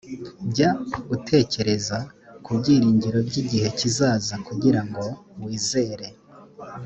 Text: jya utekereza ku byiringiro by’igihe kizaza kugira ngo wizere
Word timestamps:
jya 0.55 0.69
utekereza 1.15 1.97
ku 2.43 2.51
byiringiro 2.59 3.19
by’igihe 3.27 3.67
kizaza 3.79 4.35
kugira 4.47 4.81
ngo 4.87 5.05
wizere 5.43 6.07